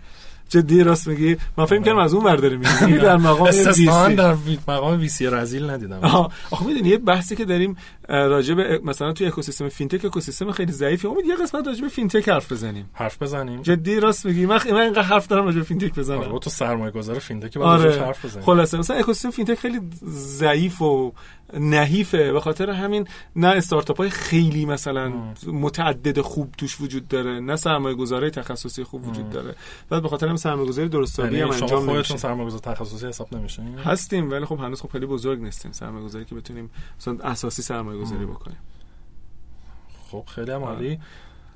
[0.48, 4.08] جدی راست میگی؟ من فکر کردم از اون ور داری میگی در مقام استثنا.
[4.08, 6.00] در وی- مقام VC رذیل ندیدم.
[6.50, 7.76] آخه می‌دونی یه بحثی که داریم
[8.08, 12.28] راجع به مثلا توی اکوسیستم فینتک اکوسیستم خیلی ضعیفه امید یه قسمت راجع به فینتک
[12.28, 12.90] حرف بزنیم.
[12.92, 16.18] حرف بزنیم؟ جدی راست میگی؟ من من اینقدر حرف دارم راجع به فینتک بزنم.
[16.18, 18.06] آره تو سرمایه گذار فینتک باید آره.
[18.06, 18.44] حرف بزنیم.
[18.46, 19.80] خلاصه مثلا اکوسیستم فینتک خیلی
[20.10, 21.12] ضعیف و
[21.54, 22.32] نحیفه.
[22.32, 25.12] به خاطر همین نه استارتاپ های خیلی مثلا
[25.46, 29.54] متعدد خوب توش وجود داره نه سرمایه گذاری تخصصی خوب وجود داره.
[29.90, 33.06] بعد به خاطر همین سرمایه گذاری درست هم یعنی شما انجام خودتون سرمایه گذار تخصصی
[33.06, 37.16] حساب نمیشه هستیم ولی خب هنوز خب خیلی بزرگ نیستیم سرمایه گذاری که بتونیم مثلا
[37.22, 38.58] اساسی سرمایه گذاری بکنیم.
[40.10, 40.98] خب خیلی هم عالی.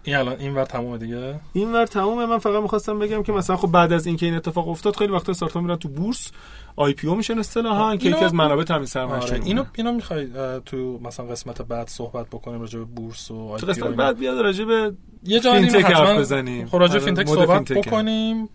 [0.05, 2.27] این الان این ور تمومه دیگه؟ این ور تمومه.
[2.27, 5.33] من فقط می‌خواستم بگم که مثلا خب بعد از اینکه این اتفاق افتاد خیلی وقتا
[5.33, 6.33] استارتاپ میرن تو بورس.
[6.77, 9.41] IPO میشن اصطلاحا که یکی از منابع تامین سرمایه آره.
[9.45, 10.29] اینو اینو می‌خوای
[10.67, 14.39] تو مثلا قسمت بعد صحبت بکنیم راجع به بورس و IPO تو قسمت بعد بیاد
[14.39, 14.93] راجع به
[15.25, 17.73] یه جایی حتما بزنیم خب راجع به آره، فینتک صحبت.
[17.73, 18.49] بکنیم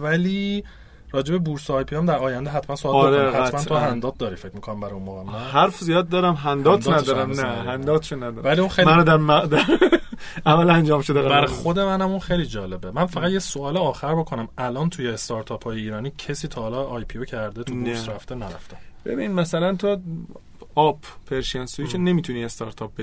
[0.00, 0.64] ولی
[1.12, 3.74] راجع به بورس و IPO هم در آینده حتما صحبت آره، حتما تو.
[3.74, 7.42] handout داری فکر می‌کنم برای اون موقع حرف زیاد دارم handout، handout ش ندارم نه
[7.42, 7.68] ندارم.
[7.68, 9.46] handout شو ندارم ولی اون خیلی منو در, م...
[9.46, 9.62] در
[10.46, 11.46] عمل انجام شده بده.
[11.46, 12.90] خود منم اون خیلی جالبه.
[12.90, 14.48] من فقط یه سوال آخر بکنم.
[14.58, 18.08] الان توی استارتاپ های ایرانی کسی تا حالا IPO کرده؟ تو بورس.
[18.08, 18.76] رفته؟ نرفته.
[19.04, 19.96] ببین مثلا تو
[20.74, 22.08] آپ پرشین سویچ ام.
[22.08, 23.00] نمی‌تونی استارتاپ.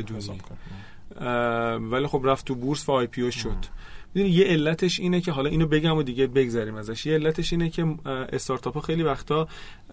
[1.22, 1.28] اه،
[1.76, 3.66] ولی خب رفت تو بورس و IPO شد.
[4.14, 7.06] می‌دونی یه علتش اینه که حالا اینو بگم و دیگه بگذریم ازش.
[7.06, 9.48] یه علتش اینه که استارتاپ ها خیلی وقتا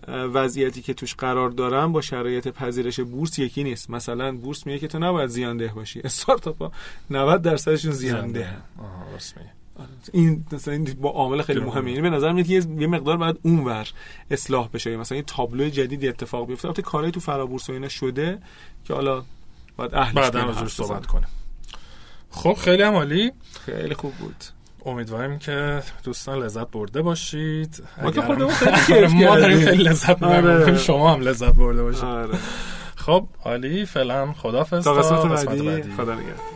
[0.08, 3.90] وضعیتی که توش قرار دارن با شرایط پذیرش بورس یکی نیست.
[3.90, 6.00] مثلا بورس میگه که تو نباید زیانده باشی.
[6.04, 6.72] استارتاپ ها
[7.10, 7.92] 90 درصدشون
[9.12, 9.48] راست میگی.
[10.12, 11.60] این مثلا این با عامل خیلی.
[11.60, 11.90] مهمه.
[11.90, 13.88] یعنی به نظر میاد که یه- مقدار بعد اونور
[14.30, 14.96] اصلاح بشه.
[14.96, 16.68] مثلا یه تابلو جدیدی اتفاق بیفته.
[16.68, 18.38] البته کارهای تو فرابورس و اینا شده
[18.84, 19.24] که حالا
[19.76, 21.06] باید اهلش بعدا صحبت.
[21.06, 21.26] کنیم.
[22.30, 23.32] خب خیلی عالی
[23.66, 24.44] خیلی خوب بود.
[24.86, 27.82] امیدواریم که دوستان لذت برده باشید.
[28.02, 29.60] ما که خودمون خیلی آره، ما داریم.
[29.60, 30.40] خیلی لذت آره.
[30.40, 32.04] می‌بریم شما هم لذت برده باشید.
[32.04, 32.38] آره.
[32.96, 33.84] خب عالی.
[33.84, 35.82] فعلا خدافظ تا قسمت بعدی.
[35.96, 36.55] خدا نگهدار.